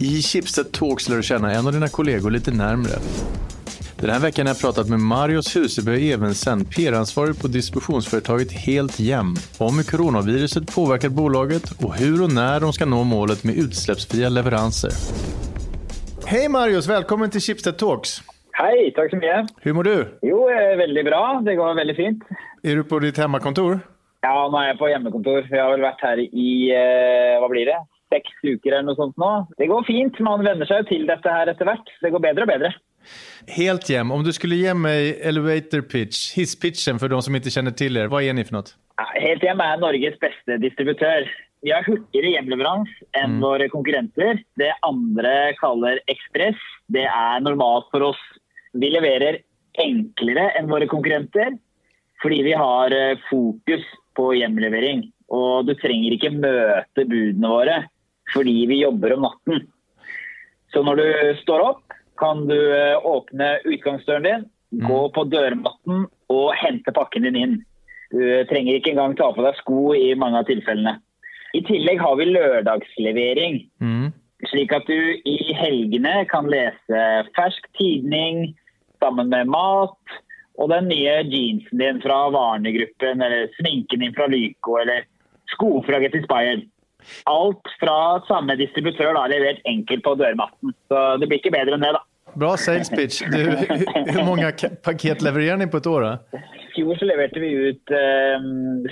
[0.00, 2.90] I Chipset Talks lär du känna en av dina kollegor lite närmre.
[4.00, 9.34] Den här veckan har jag pratat med Marius Huseby Evensen, PR-ansvarig på distributionsföretaget Helt Jäm,
[9.58, 14.28] om hur coronaviruset påverkat bolaget och hur och när de ska nå målet med utsläppsfria
[14.28, 14.90] leveranser.
[16.26, 18.10] Hej Marius, välkommen till Chipset Talks.
[18.52, 19.46] Hei, takk så mye.
[19.60, 20.18] Hur mår du?
[20.22, 21.42] Jo, väldigt veldig bra.
[21.44, 22.22] Det går veldig fint.
[22.62, 23.80] Är du på ditt hemmakontor?
[24.20, 25.42] Ja, nå er jeg på hjemmekontor.
[25.50, 27.80] Jeg har vel vært her i eh, hva blir det?
[28.14, 29.32] Seks uker eller noe sånt nå.
[29.58, 30.20] Det går fint.
[30.24, 31.94] Man venner seg jo til dette her etter hvert.
[32.00, 32.74] Det går bedre og bedre.
[33.52, 37.74] Helt hjem, om du skulle gi meg elevator pitch, hisspitchen for de som ikke kjenner
[37.76, 38.76] til dere, hva er ni for noe?
[38.94, 41.26] Ja, Helt Hjem er Norges beste distributør.
[41.64, 44.38] Vi har hurtigere hjemleverans enn våre konkurrenter.
[44.60, 46.60] Det andre kaller ekspress.
[46.92, 48.20] Det er normalt for oss.
[48.76, 49.40] Vi leverer
[49.82, 51.56] enklere enn våre konkurrenter
[52.22, 53.82] fordi vi har eh, fokus
[54.16, 55.02] på hjemlevering.
[55.34, 57.80] Og du trenger ikke møte budene våre
[58.32, 59.66] fordi vi jobber om natten.
[60.72, 61.06] Så når du
[61.42, 64.44] står opp, kan du eh, åpne utgangsdøren din,
[64.86, 67.56] gå på dørmatten og hente pakken din inn.
[68.14, 70.98] Du trenger ikke engang ta på deg sko i mange av tilfellene.
[71.54, 74.12] I tillegg har vi lørdagslevering, Mm.
[74.50, 77.02] slik at du i helgene kan lese
[77.36, 78.56] fersk tidning
[79.02, 79.98] sammen med mat,
[80.58, 85.06] og den nye jeansen din fra Varne-gruppen, eller sminken din fra Lyco, eller
[85.54, 86.66] sko fra Get Inspired.
[87.30, 90.74] Alt fra samme distributør, da, levert enkelt på dørmatten.
[90.90, 92.02] Så det blir ikke bedre enn det, da.
[92.34, 93.22] Bra sales pitch.
[93.30, 93.38] Du,
[94.10, 94.50] hvor mange
[94.82, 96.06] paket leverer ni på et år?
[96.06, 96.40] Då?
[96.64, 98.48] I fjor så leverte vi ut eh,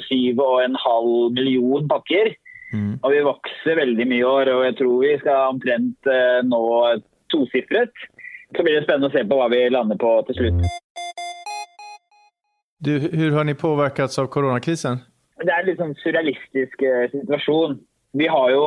[0.06, 2.34] syv og en halv million pakker.
[2.72, 2.94] Mm.
[3.02, 6.62] Og vi vokser veldig mye i år, og jeg tror vi skal omtrent eh, nå
[7.34, 8.06] tosifret.
[8.56, 10.66] Så blir det spennende å se på hva vi lander på til slutt.
[12.82, 15.02] Du, Hvordan har ni påverkats av koronakrisen?
[15.42, 17.80] Det er en litt sånn surrealistisk eh, situasjon.
[18.18, 18.64] Vi har jo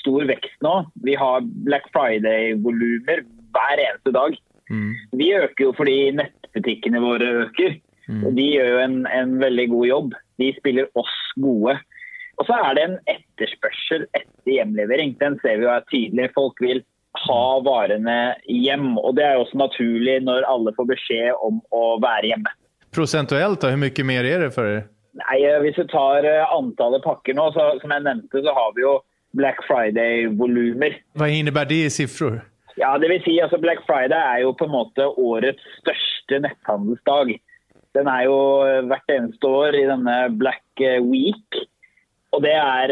[0.00, 0.74] stor vekst nå.
[1.04, 3.24] Vi har Black Friday-volumer
[3.56, 4.36] hver eneste dag.
[4.70, 4.92] Mm.
[5.16, 7.76] Vi øker jo fordi nettbutikkene våre øker.
[8.06, 8.36] Mm.
[8.36, 10.12] de gjør jo en, en veldig god jobb.
[10.38, 11.74] De spiller oss gode.
[12.36, 15.16] Og så er det en etterspørsel etter hjemlevering.
[15.18, 16.28] Den ser vi jo er tydelig.
[16.36, 16.84] Folk vil
[17.24, 18.92] ha varene hjem.
[19.00, 22.52] Og det er jo også naturlig når alle får beskjed om å være hjemme.
[22.94, 24.84] Prosentuelt, da, hvor mye mer er det for er?
[25.22, 28.74] Nei, eh, Hvis du tar eh, antallet pakker nå, så, som jeg nevnte, så har
[28.76, 28.98] vi jo
[29.36, 30.98] Black Friday-volumer.
[31.18, 32.40] Hva innebærer det i siffror?
[32.76, 37.32] Ja, det vil si, altså Black Friday er jo på en måte årets største netthandelsdag.
[37.96, 41.60] Den er jo eh, hvert eneste år i denne Black Week.
[42.36, 42.90] Og det er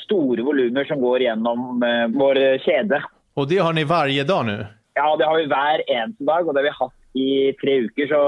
[0.00, 1.84] store volumer som går gjennom
[2.16, 2.98] vår kjede.
[3.38, 4.56] Og det har ni hver dag nå?
[4.98, 7.28] Ja, det har vi hver eneste dag, og det har vi hatt i
[7.60, 8.08] tre uker.
[8.10, 8.22] Så,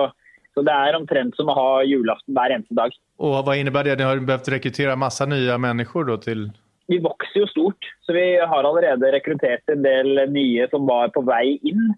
[0.57, 2.95] så det er omtrent som å ha julaften hver eneste dag.
[3.21, 4.01] Og Hva innebærer det?
[4.01, 6.49] Dere har behøvd rekruttere masse nye mennesker da, til
[6.89, 11.25] Vi vokser jo stort, så vi har allerede rekruttert en del nye som var på
[11.27, 11.91] vei inn.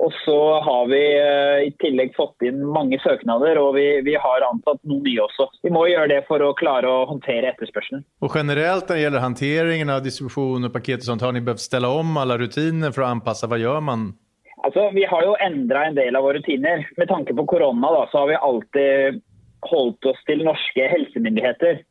[0.00, 4.46] Og så har vi eh, i tillegg fått inn mange søknader, og vi, vi har
[4.46, 5.50] ansatt noen nye også.
[5.62, 8.02] Vi må gjøre det for å klare å håndtere etterspørselen.
[8.24, 11.66] Og generelt når det gjelder hanteringen av distribusjon og paket og sånt, har dere behøvd
[11.66, 13.50] stelle om alle rutiner for å anpasse?
[13.50, 14.12] Hva gjør man?
[14.62, 16.86] Altså, Vi har jo endra en del av våre rutiner.
[16.96, 19.22] Med tanke på korona da, så har vi alltid
[19.70, 21.82] holdt oss til norske helsemyndigheter.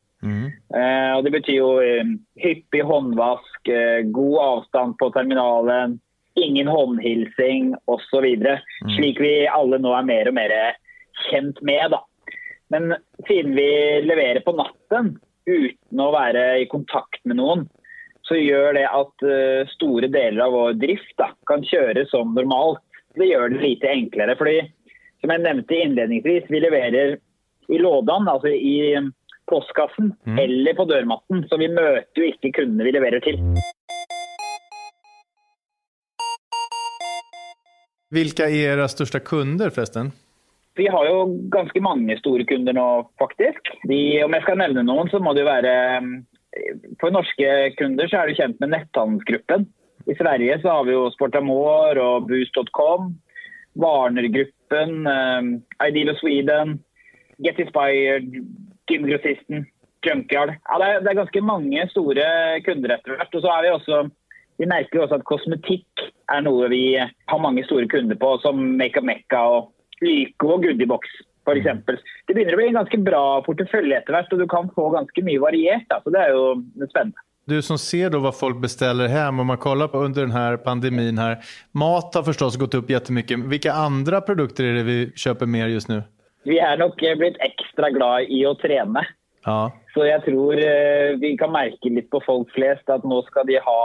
[0.75, 5.99] Eh, og Det betyr jo eh, hyppig håndvask, eh, god avstand på terminalen,
[6.39, 8.27] ingen håndhilsing osv.
[8.95, 10.55] Slik vi alle nå er mer og mer
[11.27, 11.91] kjent med.
[11.91, 12.03] da.
[12.71, 12.95] Men
[13.27, 13.69] siden vi
[14.05, 15.17] leverer på natten
[15.49, 17.65] uten å være i kontakt med noen,
[18.27, 22.83] så gjør det at eh, store deler av vår drift da, kan kjøre som normalt.
[23.17, 24.37] Det gjør det lite enklere.
[24.39, 24.61] fordi
[25.21, 27.17] som jeg nevnte innledningsvis, vi leverer
[27.69, 28.97] i lådan, altså i
[29.51, 31.45] postkassen eller på dørmatten.
[31.49, 33.37] Så vi møter jo ikke kundene vi leverer til.
[38.11, 40.11] Hvilke er deres største kunder forresten?
[40.79, 42.87] Vi har jo ganske mange store kunder nå,
[43.19, 43.71] faktisk.
[43.87, 46.09] De, om jeg skal nevne noen, så må det jo være eh,
[47.00, 49.67] For norske kunder så er du kjent med netthandelsgruppen.
[50.09, 53.14] I Sverige så har vi jo Sportamore og Boost.com.
[53.79, 55.46] Warner-gruppen, eh,
[55.87, 56.81] Ideal of Sweden,
[57.40, 58.28] Get Inspired,
[58.91, 59.64] Gymgrossisten,
[60.03, 60.58] Junkyard.
[60.67, 62.25] Ja, det, er, det er ganske mange store
[62.66, 63.37] kunder etter hvert.
[63.37, 64.02] Og så er vi også
[64.61, 69.08] vi merker også at kosmetikk er noe vi har mange store kunder på, som Makeup
[69.08, 69.72] Mekka og
[70.03, 71.08] Lyco og Goodiebox
[71.47, 72.05] f.eks.
[72.28, 75.26] Det begynner å bli en ganske bra portefølje etter hvert, og du kan få ganske
[75.26, 75.88] mye variert.
[75.90, 76.46] Da, så det er jo
[76.88, 77.28] spennende.
[77.49, 81.17] Du som ser hva vad folk bestiller hjemme, om man kollar på under denne pandemien
[81.17, 81.38] pandemin här.
[81.72, 83.40] Mat har förstås gått opp jättemycket.
[83.40, 86.03] Hvilke andre produkter er det vi kjøper mer just nu?
[86.46, 89.03] Vi er nok eh, blitt ekstra glad i å trene.
[89.46, 89.72] Ja.
[89.94, 93.58] Så jeg tror eh, vi kan merke litt på folk flest at nå skal de
[93.58, 93.84] ha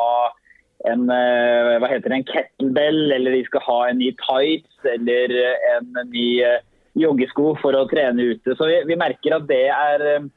[0.93, 5.33] en, eh, hva heter det, en kettlebell, eller de skal ha en ny tights eller
[5.75, 6.29] en ny
[6.97, 8.57] joggesko for å trene ute.
[8.57, 10.29] Så vi, vi merker at det er eh,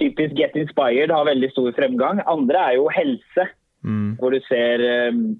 [0.00, 2.22] typisk Get Inspired, har veldig stor fremgang.
[2.30, 3.50] Andre er jo helse.
[3.84, 4.14] Mm.
[4.16, 4.80] Hvor du ser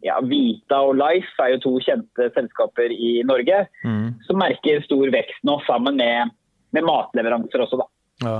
[0.04, 4.26] ja, Vita og Life er jo to kjente selskaper i Norge mm.
[4.26, 6.34] som merker stor vekst nå, sammen med,
[6.76, 7.88] med matleveranser også, da.
[8.20, 8.34] Ja.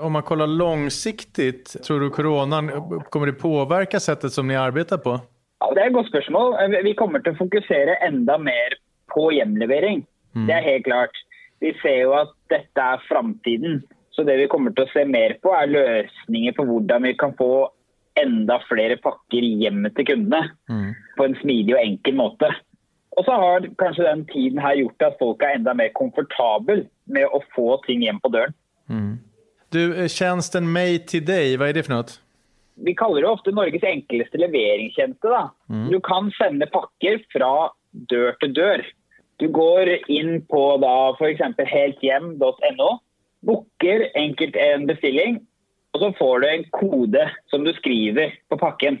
[0.00, 2.70] Om man kollar langsiktig, tror du koronaen
[3.12, 5.18] kommer det påverka settet som ni arbeider på?
[5.60, 6.56] Ja, Det er et godt spørsmål.
[6.86, 8.78] Vi kommer til å fokusere enda mer
[9.12, 10.06] på hjemlevering.
[10.32, 10.46] Mm.
[10.48, 11.20] Det er helt klart.
[11.60, 13.82] Vi ser jo at dette er framtiden.
[14.10, 17.36] Så det vi kommer til å se mer på, er løsninger for hvordan vi kan
[17.38, 17.68] få
[18.20, 20.50] enda flere pakker hjem til kundene.
[20.72, 20.90] Mm.
[21.16, 22.50] På en smidig og enkel måte.
[23.18, 27.26] Og så har kanskje den tiden her gjort at folk er enda mer komfortable med
[27.34, 28.54] å få ting hjem på døren.
[28.90, 29.18] Mm.
[29.70, 32.18] Du, eh, Tjenesten Made today, hva er det for noe?
[32.80, 35.42] Vi kaller det ofte Norges enkleste leveringstjeneste.
[35.68, 35.90] Mm.
[35.92, 37.70] Du kan sende pakker fra
[38.10, 38.84] dør til dør.
[39.40, 41.40] Du går inn på da f.eks.
[41.70, 42.90] helthjem.no,
[43.46, 45.40] booker enkelt en bestilling,
[45.94, 49.00] og så får du en kode som du skriver på pakken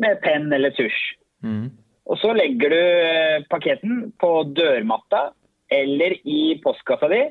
[0.00, 1.00] med penn eller tusj.
[1.44, 1.72] Mm.
[2.10, 5.30] Og så legger du eh, paketten på dørmatta
[5.72, 7.22] eller i postkassa di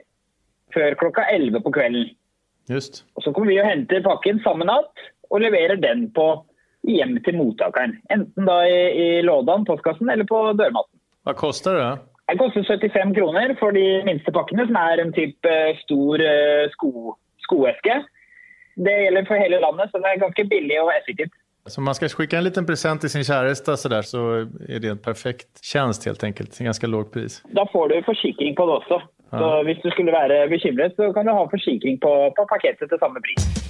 [0.75, 2.13] før klokka 11 på kvelden.
[2.71, 3.03] Just.
[3.15, 6.27] Og Så kommer vi og henter pakken samme natt og leverer den på
[6.87, 7.97] hjem til mottakeren.
[8.13, 10.97] Enten da i, i lådan, postkassen, eller på dørmatten.
[11.27, 11.89] Hva koster det?
[12.31, 16.69] Det koster 75 kroner for de minste pakkene, som er en type eh, stor eh,
[16.71, 17.97] sko, skoeske.
[18.79, 21.33] Det gjelder for hele landet, så det er ganske billig og effektivt.
[21.67, 24.21] Så om man skal skicka en liten present til sin kjæreste, så, der, så
[24.69, 26.55] er det en perfekt tjeneste, helt enkelt.
[26.55, 27.41] En ganske lav pris.
[27.57, 29.01] Da får du forsikring på det også.
[29.31, 32.99] Så hvis du skulle være bekymret, så kan du ha forsikring på, på pakketet til
[33.03, 33.60] samme pris.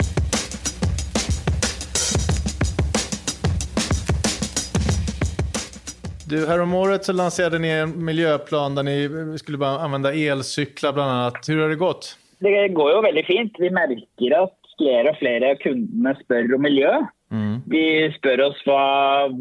[6.31, 8.93] Du, Häromåret så lanserade ni en miljøplan der ni
[9.41, 11.07] skulle bare anvende elsykler bl.a.
[11.35, 12.13] Hvordan har det gått?
[12.39, 13.57] Det går jo veldig fint.
[13.59, 16.93] Vi merker at flere og flere av kundene spør om miljø.
[17.35, 17.57] Mm.
[17.73, 17.83] De
[18.15, 18.85] spør oss hva,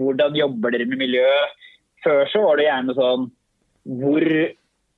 [0.00, 1.28] hvordan jobber dere med miljø.
[2.02, 3.30] Før så var det gjerne sånn
[4.02, 4.26] hvor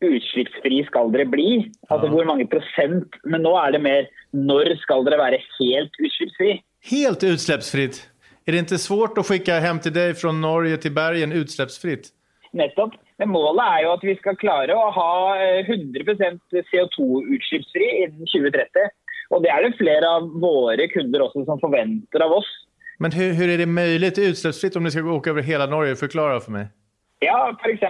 [0.03, 1.51] utslippsfri skal dere bli?
[1.93, 3.21] Altså Hvor mange prosent?
[3.29, 6.57] Men nå er det mer når skal dere være helt utslippsfri?
[6.89, 8.01] Helt utslippsfritt?
[8.43, 12.11] Er det ikke svårt å skikke hjem til deg fra Norge til Bergen utslippsfritt?
[12.59, 12.97] Nettopp.
[13.23, 15.13] Men målet er jo at vi skal klare å ha
[15.63, 18.91] 100 eh, CO2-utslippsfri innen 2030.
[19.33, 22.51] Og det er det flere av våre kunder også som forventer av oss.
[23.01, 25.95] Men hvordan er det mulig utslippsfritt om dere skal gå over hele Norge?
[26.03, 26.73] Forklar for meg.
[27.23, 27.83] Ja, f.eks.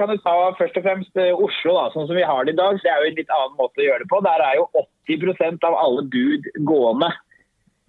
[0.00, 2.58] kan du ta først og fremst eh, Oslo, da, sånn som vi har det i
[2.58, 2.80] dag.
[2.80, 4.24] så Det er jo en litt annen måte å gjøre det på.
[4.24, 4.68] Der er jo
[5.12, 7.12] 80% av alle bud gående.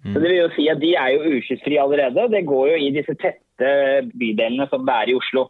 [0.04, 0.12] Mm.
[0.14, 2.28] Så det vil jo si at De er jo utslippsfrie allerede.
[2.32, 3.72] Det går jo i disse tette
[4.16, 5.48] bydelene som det er i Oslo.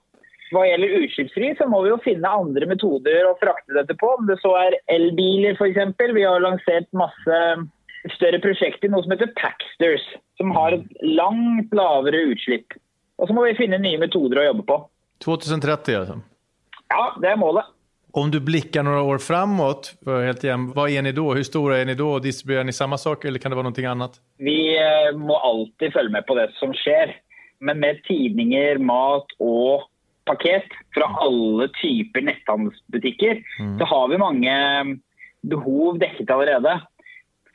[0.51, 4.09] Hva gjelder utslippsfri, så må vi jo finne andre metoder å frakte dette på.
[4.19, 5.93] Om det så er elbiler f.eks.
[6.01, 7.39] Vi har lansert masse
[8.17, 10.07] større prosjekter, noe som heter Paxters.
[10.41, 12.75] Som har et langt lavere utslipp.
[13.21, 14.81] Og så må vi finne nye metoder å jobbe på.
[15.23, 16.19] 2030 altså?
[16.91, 17.69] Ja, det er målet.
[18.13, 21.35] Om du blickar några år framåt, helt igen, vad är ni då?
[21.35, 22.19] Hur stora är ni då?
[22.19, 24.11] Distribuerar ni samma sak eller kan det vara någonting annat?
[24.39, 27.17] Vi eh, må alltid følge med på det som skjer.
[27.61, 29.83] Men med tidninger, mat og
[30.25, 33.79] pakket fra alle typer netthandelsbutikker, mm.
[33.79, 34.55] så har vi mange
[35.43, 36.79] behov dekket allerede.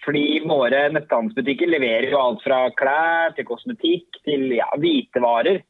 [0.05, 5.63] Fordi våre netthandelsbutikker leverer jo alt fra klær til kosmetikk til ja, hvitevarer.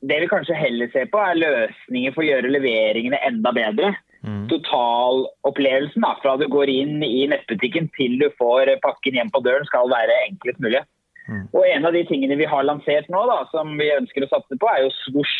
[0.00, 3.94] Det vi kanskje heller ser på, er løsninger for å gjøre leveringene enda bedre.
[4.28, 4.44] Mm.
[4.50, 9.90] Totalopplevelsen fra du går inn i nettbutikken til du får pakken hjem på døren, skal
[9.92, 10.82] være enklest mulig.
[11.28, 11.46] Mm.
[11.52, 14.58] Og En av de tingene vi har lansert nå, da, som vi ønsker å satse
[14.60, 15.38] på, er jo Swoosh.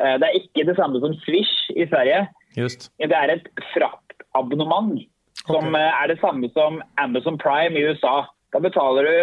[0.00, 2.26] Eh, det er ikke det samme som Swish i Sverige.
[2.56, 2.90] Just.
[3.00, 4.98] Det er et fraktabonnement
[5.44, 5.80] som okay.
[5.80, 8.28] Eh, er det samme som Amazon Prime i USA.
[8.54, 9.14] Da betaler du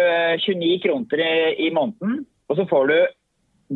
[0.46, 1.36] 29 eh, kroner i,
[1.68, 2.98] i måneden, og så får du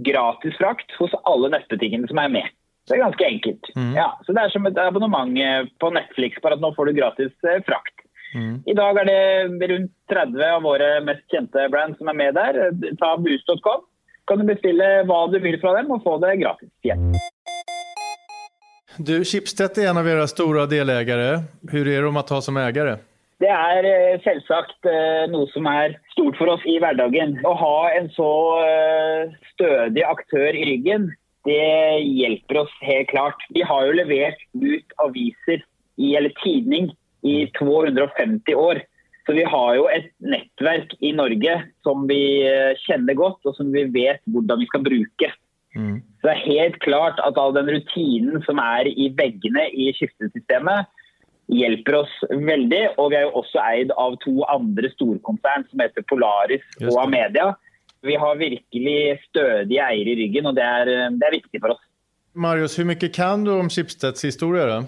[0.07, 2.57] gratis frakt hos alle nettbutikkene som er med.
[2.91, 3.69] Det er ganske enkelt.
[3.77, 3.93] Mm.
[3.95, 6.99] Ja, så Det er som et abonnement eh, på Netflix, bare at nå får du
[6.99, 8.03] gratis eh, frakt.
[8.35, 8.57] Mm.
[8.67, 12.59] I dag er det rundt 30 av våre mest kjente brand som er med der.
[12.99, 13.87] Ta boost.com.
[14.27, 17.15] Kan du bestille hva du vil fra dem og få det gratis igjen.
[18.99, 21.45] Du, Schibsted er en av deres store deleiere.
[21.63, 22.93] Hvordan er det om å ta som eier?
[23.41, 24.91] Det er eh, selvsagt
[25.31, 27.39] noe som er stort for oss i hverdagen.
[27.47, 28.31] Å ha en så
[29.55, 31.11] stødig aktør i ryggen,
[31.49, 33.45] det hjelper oss helt klart.
[33.55, 35.65] Vi har jo levert ut aviser,
[36.01, 36.91] i, eller tidning,
[37.23, 38.81] i 250 år.
[39.27, 42.23] Så vi har jo et nettverk i Norge som vi
[42.87, 45.29] kjenner godt, og som vi vet hvordan vi skal bruke.
[45.77, 46.01] Mm.
[46.01, 50.89] Så det er helt klart at all den rutinen som er i veggene i skiftesystemet,
[51.51, 52.83] hjelper oss veldig.
[52.97, 57.53] Og vi er jo også eid av to andre storkonsern som heter Polaris og Amedia.
[58.03, 61.83] Vi har virkelig stødige eiere i ryggen, og det er, det er viktig for oss.
[62.33, 64.79] Marius, hvor mye kan du om Schibsteds historie?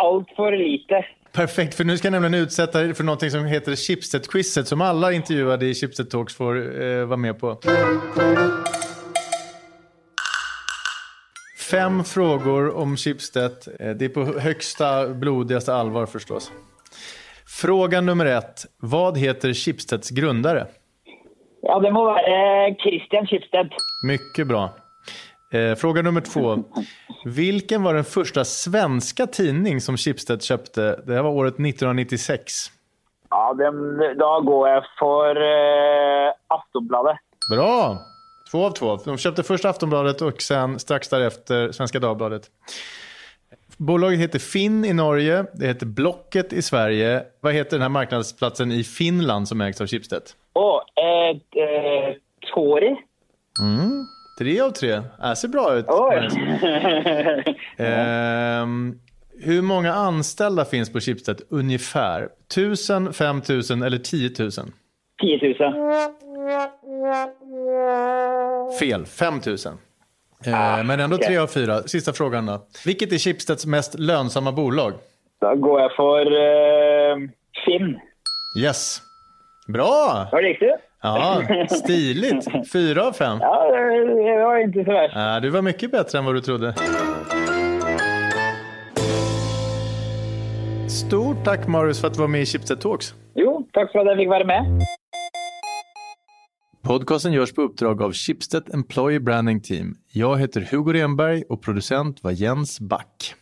[0.00, 1.04] Altfor lite.
[1.36, 5.12] Perfekt, for nå skal jeg nemlig utsette deg for noe som heter Schibsted-quizet, som alle
[5.18, 7.52] intervjuede i Schibsted Talks får eh, være med på.
[11.66, 13.68] Fem frågor om Schibsted.
[13.78, 16.48] Eh, det er på høyeste, blodigste allvar forstås.
[17.46, 18.66] Fråga nummer ett.
[18.80, 20.66] Vad heter Schibsteds grundare?
[21.66, 23.72] Ja, det må være Christian Schibsted.
[24.06, 24.70] Mycket bra.
[25.52, 26.58] Eh, fråga nummer två.
[27.24, 31.00] Vilken var den första svenska tidning som Schibsted köpte?
[31.06, 32.52] Det här var året 1996.
[33.30, 37.16] Ja, den, da går jeg for eh, Aftonbladet.
[37.50, 37.98] Bra!
[38.50, 38.96] Två av två.
[38.96, 42.50] De köpte först Aftonbladet och sen strax därefter Svenska Dagbladet.
[43.76, 47.22] Bolaget heter Finn i Norge, det heter Blocket i Sverige.
[47.40, 50.22] Vad heter den här marknadsplatsen i Finland som ägs av Schibsted?
[50.56, 51.30] Oh, eh,
[51.62, 52.14] eh,
[52.54, 52.96] Tori.
[53.60, 54.06] Mm,
[54.38, 55.00] tre av tre.
[55.20, 55.86] Det ser bra ut.
[57.78, 58.66] eh,
[59.40, 62.28] hur många anställda finns på Schibsted ungefär?
[62.54, 64.72] Tusen, fem tusen eller tiotusen?
[65.20, 65.72] Tiotusen.
[68.80, 69.72] Fel, 5000.
[70.46, 71.82] Eh, men ändå tre av fyra.
[71.82, 72.66] Sista frågan då.
[72.86, 74.92] Vilket är Schibsteds mest lönsamma bolag?
[75.40, 77.28] Da går jeg for uh,
[77.64, 78.00] Finn.
[78.62, 79.02] Yes.
[79.66, 80.28] Bra!
[80.32, 80.68] Var det riktig?
[81.02, 82.72] Ja, stiligt.
[82.72, 83.38] Fyra av fem.
[83.40, 85.14] Ja, det var inte så värst.
[85.16, 86.74] Ja, du var mycket bättre än vad du trodde.
[90.88, 93.14] Stort tack Marius för att du var med i Chipset Talks.
[93.34, 94.64] Jo, tack för att jag fick vara med.
[96.82, 99.94] Podcasten görs på uppdrag av Schibsted Employee Branding Team.
[100.12, 103.34] Jag heter Hugo Renberg och producent var Jens Back.